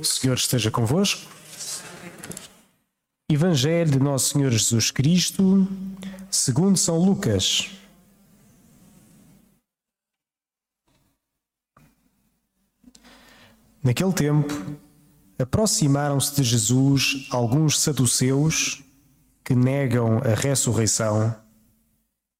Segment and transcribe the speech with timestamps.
[0.00, 1.30] O Senhor esteja convosco.
[3.30, 5.68] Evangelho de Nosso Senhor Jesus Cristo,
[6.30, 7.70] segundo São Lucas.
[13.82, 14.78] Naquele tempo,
[15.38, 18.82] aproximaram-se de Jesus alguns saduceus
[19.44, 21.36] que negam a ressurreição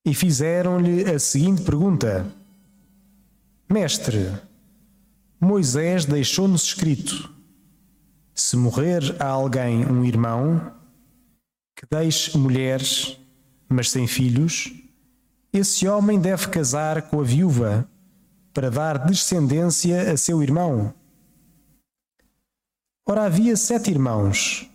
[0.02, 2.26] e fizeram-lhe a seguinte pergunta:
[3.68, 4.32] Mestre,
[5.38, 7.39] Moisés deixou-nos escrito:
[8.40, 10.72] se morrer a alguém um irmão,
[11.76, 13.18] que deixe mulheres,
[13.68, 14.72] mas sem filhos,
[15.52, 17.88] esse homem deve casar com a viúva
[18.52, 20.94] para dar descendência a seu irmão.
[23.06, 24.68] Ora, havia sete irmãos.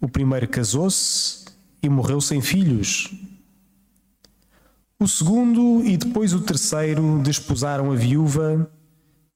[0.00, 1.44] O primeiro casou-se
[1.82, 3.12] e morreu sem filhos.
[4.98, 8.70] O segundo e depois o terceiro desposaram a viúva,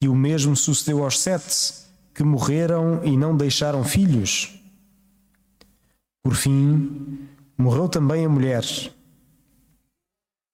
[0.01, 1.82] e o mesmo sucedeu aos sete
[2.15, 4.59] que morreram e não deixaram filhos.
[6.23, 8.65] Por fim, morreu também a mulher.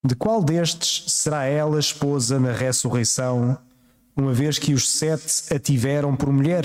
[0.04, 3.58] De qual destes será ela esposa na ressurreição,
[4.16, 6.64] uma vez que os sete a tiveram por mulher?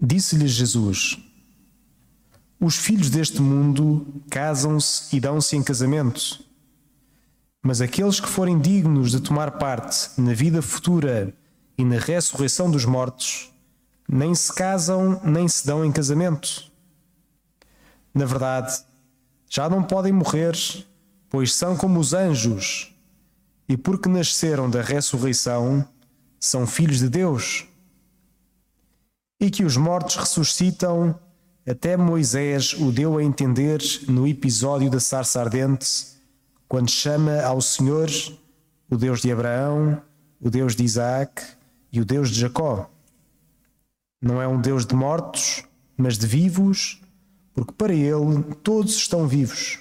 [0.00, 1.18] Disse-lhe Jesus:
[2.60, 6.44] Os filhos deste mundo casam-se e dão-se em casamento.
[7.62, 11.34] Mas aqueles que forem dignos de tomar parte na vida futura
[11.78, 13.52] e na ressurreição dos mortos,
[14.08, 16.70] nem se casam nem se dão em casamento.
[18.14, 18.72] Na verdade,
[19.48, 20.56] já não podem morrer,
[21.28, 22.94] pois são como os anjos,
[23.68, 25.86] e porque nasceram da ressurreição,
[26.40, 27.66] são filhos de Deus.
[29.40, 31.18] E que os mortos ressuscitam,
[31.68, 36.06] até Moisés o deu a entender no episódio da sarça ardente,
[36.68, 38.08] quando chama ao Senhor
[38.88, 40.00] o Deus de Abraão,
[40.40, 41.55] o Deus de Isaac
[41.96, 42.90] e o Deus de Jacó.
[44.20, 45.64] Não é um Deus de mortos,
[45.96, 47.00] mas de vivos,
[47.54, 49.78] porque para ele todos estão vivos.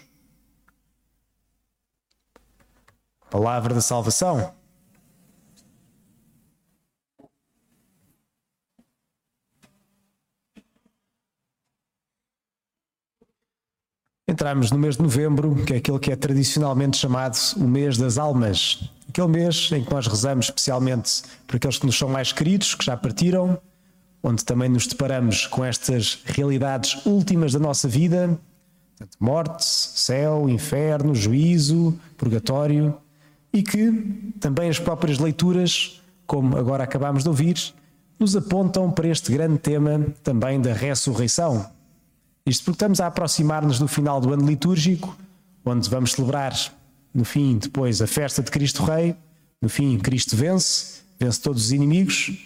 [3.30, 4.54] Palavra da salvação.
[14.28, 18.18] Entramos no mês de novembro, que é aquele que é tradicionalmente chamado o mês das
[18.18, 18.95] almas.
[19.16, 22.84] Aquele mês em que nós rezamos especialmente por aqueles que nos são mais queridos, que
[22.84, 23.58] já partiram,
[24.22, 28.38] onde também nos deparamos com estas realidades últimas da nossa vida,
[29.18, 32.94] morte, céu, inferno, juízo, purgatório,
[33.54, 33.90] e que
[34.42, 37.58] também as próprias leituras, como agora acabamos de ouvir,
[38.20, 41.72] nos apontam para este grande tema também da ressurreição.
[42.46, 45.18] Isto porque estamos a aproximar-nos do final do ano litúrgico,
[45.64, 46.54] onde vamos celebrar,
[47.16, 49.16] no fim, depois, a festa de Cristo Rei.
[49.62, 52.38] No fim, Cristo vence, vence todos os inimigos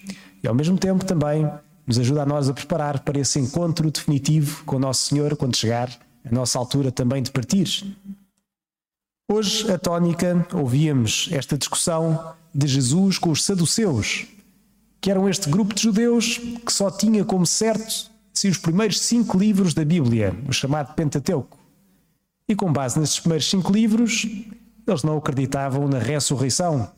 [0.44, 1.50] e, ao mesmo tempo, também
[1.88, 5.56] nos ajuda a nós a preparar para esse encontro definitivo com o Nosso Senhor quando
[5.56, 5.90] chegar
[6.24, 7.98] a nossa altura também de partir.
[9.28, 14.28] Hoje, a tónica, ouvíamos esta discussão de Jesus com os saduceus,
[15.02, 19.38] que eram este grupo de judeus que só tinha como certo se os primeiros cinco
[19.38, 21.58] livros da Bíblia, o chamado Pentateuco.
[22.48, 24.28] E com base nestes primeiros cinco livros,
[24.90, 26.92] eles não acreditavam na ressurreição.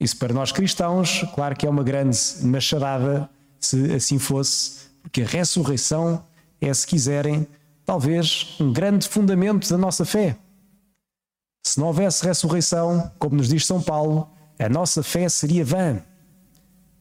[0.00, 3.28] Isso para nós cristãos, claro que é uma grande machadada,
[3.60, 6.24] se assim fosse, porque a ressurreição
[6.60, 7.46] é, se quiserem,
[7.84, 10.36] talvez um grande fundamento da nossa fé.
[11.62, 14.28] Se não houvesse ressurreição, como nos diz São Paulo,
[14.58, 16.00] a nossa fé seria vã.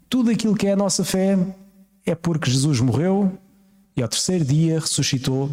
[0.09, 1.37] Tudo aquilo que é a nossa fé
[2.05, 3.37] é porque Jesus morreu
[3.95, 5.49] e ao terceiro dia ressuscitou.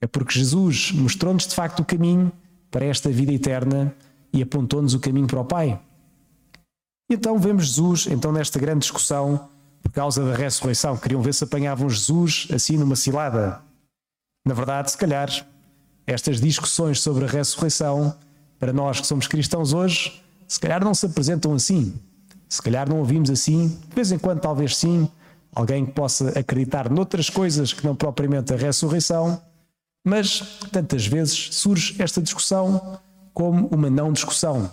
[0.00, 2.32] É porque Jesus mostrou-nos de facto o caminho
[2.72, 3.94] para esta vida eterna
[4.32, 5.78] e apontou-nos o caminho para o Pai.
[7.08, 9.48] E então vemos Jesus, então nesta grande discussão,
[9.82, 13.60] por causa da ressurreição, queriam ver se apanhavam Jesus assim numa cilada.
[14.46, 15.28] Na verdade, se calhar,
[16.06, 18.16] estas discussões sobre a ressurreição,
[18.58, 21.94] para nós que somos cristãos hoje, se calhar não se apresentam assim.
[22.48, 25.08] Se calhar não ouvimos assim, de vez em quando talvez sim,
[25.54, 29.40] alguém que possa acreditar noutras coisas que não propriamente a ressurreição,
[30.04, 32.98] mas tantas vezes surge esta discussão
[33.32, 34.70] como uma não discussão.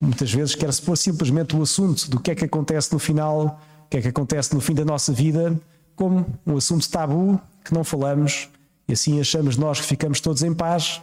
[0.00, 3.88] Muitas vezes quer-se pôr simplesmente o assunto do que é que acontece no final, o
[3.88, 5.58] que é que acontece no fim da nossa vida,
[5.94, 8.48] como um assunto tabu que não falamos
[8.88, 11.00] e assim achamos nós que ficamos todos em paz,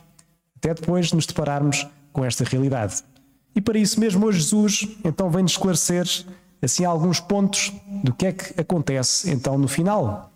[0.58, 3.02] até depois nos depararmos com esta realidade.
[3.56, 6.06] E para isso mesmo hoje Jesus então vem-nos esclarecer
[6.62, 7.72] assim alguns pontos
[8.04, 10.32] do que é que acontece então no final.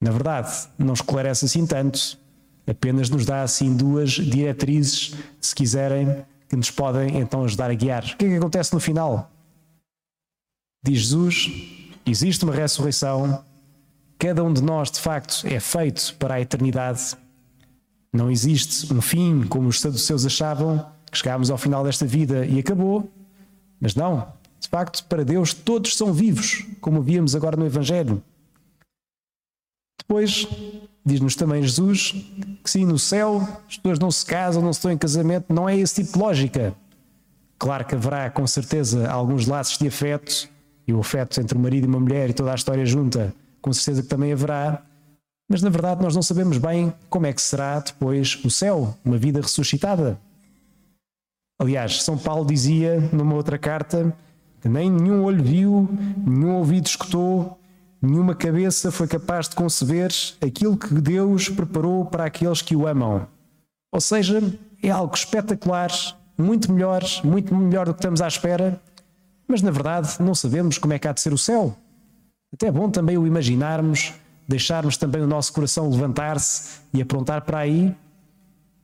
[0.00, 2.18] Na verdade, não esclarece assim tanto,
[2.66, 8.02] apenas nos dá assim duas diretrizes, se quiserem, que nos podem então ajudar a guiar.
[8.04, 9.30] O que é que acontece no final?
[10.82, 11.50] Diz Jesus:
[12.06, 13.44] existe uma ressurreição,
[14.18, 17.16] cada um de nós, de facto, é feito para a eternidade.
[18.12, 22.58] Não existe um fim, como os saduceus achavam, que chegámos ao final desta vida e
[22.58, 23.08] acabou.
[23.80, 28.22] Mas não, de facto, para Deus todos são vivos, como víamos agora no Evangelho.
[30.10, 30.44] Depois,
[31.06, 32.16] diz-nos também Jesus
[32.64, 35.68] que sim, no céu as pessoas não se casam, não se estão em casamento, não
[35.68, 36.74] é esse tipo de lógica.
[37.56, 40.48] Claro que haverá com certeza alguns laços de afeto,
[40.84, 43.72] e o afeto entre o marido e uma mulher e toda a história junta, com
[43.72, 44.82] certeza que também haverá,
[45.48, 49.16] mas na verdade nós não sabemos bem como é que será depois o céu, uma
[49.16, 50.18] vida ressuscitada.
[51.56, 54.12] Aliás, São Paulo dizia numa outra carta
[54.60, 55.88] que nem nenhum olho viu,
[56.26, 57.59] nenhum ouvido escutou,
[58.00, 60.10] nenhuma cabeça foi capaz de conceber
[60.40, 63.26] aquilo que Deus preparou para aqueles que o amam.
[63.92, 64.40] Ou seja,
[64.82, 65.90] é algo espetacular,
[66.38, 68.80] muito melhor, muito melhor do que estamos à espera,
[69.46, 71.76] mas na verdade não sabemos como é que há de ser o céu.
[72.52, 74.14] Até é bom também o imaginarmos,
[74.48, 77.94] deixarmos também o nosso coração levantar-se e aprontar para aí.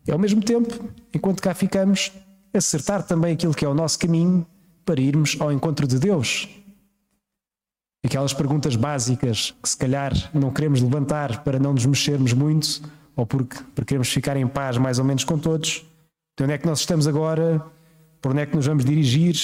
[0.07, 2.13] E ao mesmo tempo, enquanto cá ficamos,
[2.55, 4.47] acertar também aquilo que é o nosso caminho
[4.85, 6.49] para irmos ao encontro de Deus.
[8.07, 12.81] Aquelas perguntas básicas que se calhar não queremos levantar para não nos mexermos muito
[13.17, 15.85] ou porque, porque queremos ficar em paz mais ou menos com todos.
[16.39, 17.61] De onde é que nós estamos agora?
[18.21, 19.35] Por onde é que nos vamos dirigir?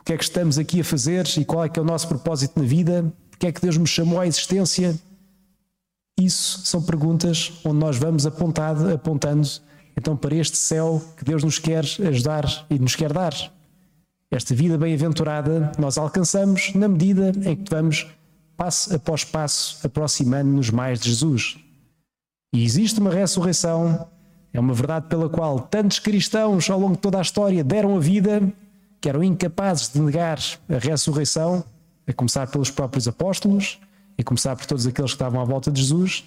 [0.00, 2.08] O que é que estamos aqui a fazer e qual é que é o nosso
[2.08, 3.14] propósito na vida?
[3.30, 4.98] Porque é que Deus nos chamou à existência?
[6.18, 9.48] Isso são perguntas onde nós vamos apontado, apontando
[9.96, 13.32] então para este céu que Deus nos quer ajudar e nos quer dar.
[14.30, 18.06] Esta vida bem-aventurada nós alcançamos na medida em que vamos,
[18.56, 21.56] passo após passo, aproximando-nos mais de Jesus.
[22.52, 24.06] E existe uma ressurreição,
[24.52, 28.00] é uma verdade pela qual tantos cristãos ao longo de toda a história deram a
[28.00, 28.52] vida,
[29.00, 30.38] que eram incapazes de negar
[30.68, 31.64] a ressurreição,
[32.06, 33.78] a começar pelos próprios apóstolos,
[34.18, 36.24] e começar por todos aqueles que estavam à volta de Jesus.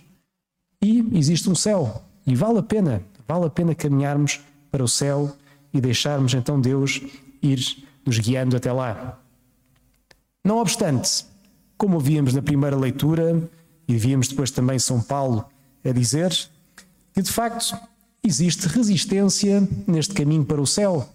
[0.82, 4.40] E existe um céu, e vale a pena, vale a pena caminharmos
[4.72, 5.36] para o céu
[5.72, 7.02] e deixarmos então Deus
[7.44, 7.60] ir
[8.06, 9.20] nos guiando até lá.
[10.44, 11.26] Não obstante,
[11.78, 13.42] como víamos na primeira leitura,
[13.88, 15.46] e víamos depois também São Paulo
[15.84, 16.32] a dizer,
[17.14, 17.78] que de facto
[18.24, 21.10] existe resistência neste caminho para o céu.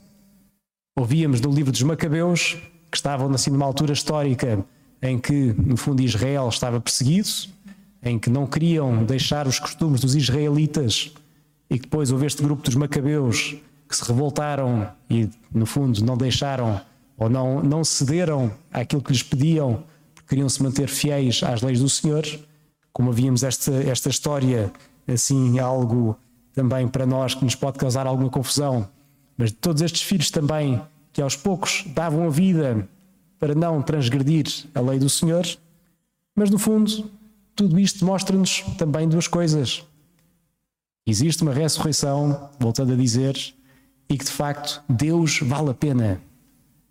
[0.99, 2.57] Ouvíamos no livro dos Macabeus,
[2.91, 4.65] que estavam assim numa altura histórica
[5.03, 7.29] em que, no fundo, Israel estava perseguido,
[8.03, 11.13] em que não queriam deixar os costumes dos israelitas,
[11.69, 13.57] e que depois houve este grupo dos Macabeus
[13.99, 16.81] que se revoltaram e, no fundo, não deixaram
[17.17, 19.83] ou não, não cederam àquilo que lhes pediam,
[20.15, 22.25] porque queriam se manter fiéis às leis do Senhor.
[22.93, 24.73] Como havíamos esta, esta história,
[25.07, 26.17] assim, algo
[26.53, 28.89] também para nós que nos pode causar alguma confusão,
[29.37, 30.81] mas todos estes filhos também,
[31.13, 32.89] que aos poucos davam a vida
[33.39, 35.47] para não transgredir a lei do Senhor,
[36.35, 37.11] mas no fundo,
[37.55, 39.85] tudo isto mostra-nos também duas coisas.
[41.07, 43.37] Existe uma ressurreição, voltando a dizer,
[44.09, 46.21] e que de facto Deus vale a pena.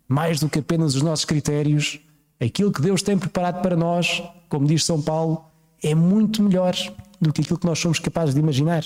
[0.08, 2.00] Mais do que apenas os nossos critérios,
[2.40, 5.44] aquilo que Deus tem preparado para nós, como diz São Paulo,
[5.82, 6.74] é muito melhor
[7.20, 8.84] do que aquilo que nós somos capazes de imaginar.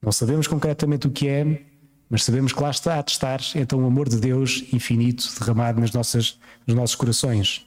[0.00, 1.62] Não sabemos concretamente o que é,
[2.08, 5.92] mas sabemos que lá está a testar então o amor de Deus infinito derramado nas
[5.92, 7.66] nossas, nos nossos corações.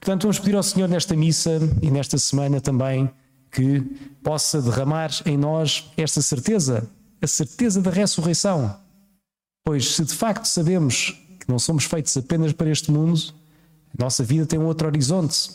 [0.00, 3.10] Portanto, vamos pedir ao Senhor nesta missa e nesta semana também
[3.50, 3.80] que
[4.22, 6.88] possa derramar em nós esta certeza
[7.20, 8.76] a certeza da ressurreição.
[9.64, 11.10] Pois se de facto sabemos
[11.40, 13.20] que não somos feitos apenas para este mundo,
[13.98, 15.50] a nossa vida tem um outro horizonte.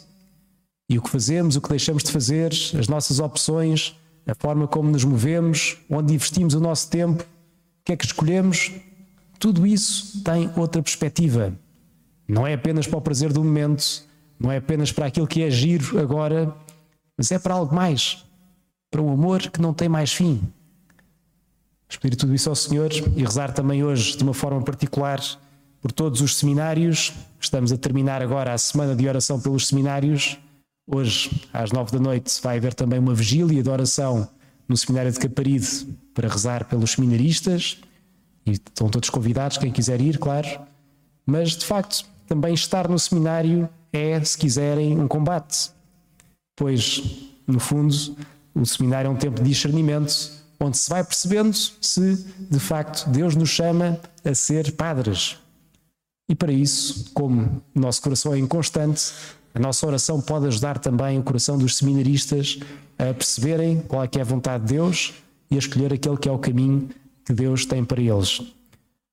[0.90, 3.96] E o que fazemos, o que deixamos de fazer, as nossas opções,
[4.28, 8.72] a forma como nos movemos, onde investimos o nosso tempo, o que é que escolhemos,
[9.40, 11.54] tudo isso tem outra perspectiva.
[12.28, 14.04] Não é apenas para o prazer do momento,
[14.40, 16.54] não é apenas para aquilo que é giro agora,
[17.18, 18.26] mas é para algo mais,
[18.92, 20.42] para um amor que não tem mais fim
[22.00, 25.22] pedir tudo isso ao Senhor e rezar também hoje de uma forma particular
[25.82, 27.14] por todos os seminários.
[27.40, 30.38] Estamos a terminar agora a semana de oração pelos seminários.
[30.88, 34.28] Hoje, às nove da noite, vai haver também uma vigília de oração
[34.68, 37.80] no seminário de Caparide para rezar pelos seminaristas.
[38.46, 40.48] E estão todos convidados, quem quiser ir, claro.
[41.26, 45.72] Mas, de facto, também estar no seminário é, se quiserem, um combate.
[46.56, 47.02] Pois,
[47.48, 47.94] no fundo,
[48.54, 53.36] o seminário é um tempo de discernimento onde se vai percebendo se de facto Deus
[53.36, 55.38] nos chama a ser padres.
[56.28, 59.14] E para isso, como o nosso coração é inconstante,
[59.54, 62.60] a nossa oração pode ajudar também o coração dos seminaristas
[62.98, 65.14] a perceberem qual é que é a vontade de Deus
[65.52, 66.90] e a escolher aquele que é o caminho
[67.26, 68.42] que Deus tem para eles.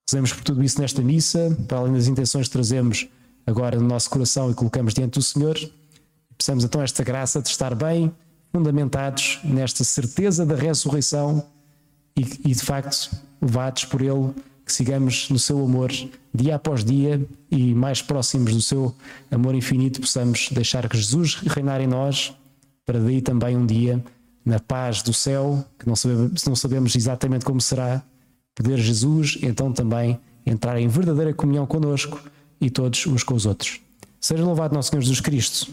[0.08, 3.08] Rezemos por tudo isso nesta missa, para além das intenções que trazemos
[3.46, 5.56] agora no nosso coração e colocamos diante do Senhor.
[6.36, 8.12] Precisamos então esta graça de estar bem
[8.52, 11.44] fundamentados nesta certeza da ressurreição
[12.16, 14.32] e, e de facto levados por Ele,
[14.64, 15.90] que sigamos no seu amor
[16.32, 18.94] dia após dia e mais próximos do seu
[19.30, 22.34] amor infinito, possamos deixar que Jesus reinar em nós,
[22.84, 24.02] para daí também um dia,
[24.44, 28.02] na paz do céu, que não sabemos, não sabemos exatamente como será,
[28.54, 32.20] poder Jesus então também entrar em verdadeira comunhão conosco
[32.60, 33.80] e todos uns com os outros.
[34.20, 35.72] Seja louvado nosso Senhor Jesus Cristo